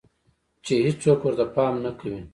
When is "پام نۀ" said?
1.55-1.91